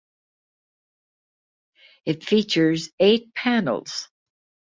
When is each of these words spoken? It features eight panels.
It 2.05 2.25
features 2.25 2.89
eight 2.99 3.35
panels. 3.35 4.09